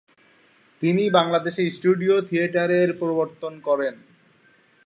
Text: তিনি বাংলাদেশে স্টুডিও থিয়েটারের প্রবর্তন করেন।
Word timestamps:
তিনি 0.81 1.03
বাংলাদেশে 1.09 1.63
স্টুডিও 1.69 2.15
থিয়েটারের 2.21 2.89
প্রবর্তন 2.93 3.53
করেন। 3.59 3.95